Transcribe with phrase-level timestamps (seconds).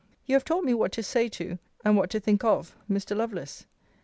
[0.25, 3.15] You have taught me what to say to, and what to think of, Mr.
[3.15, 3.67] Lovelace.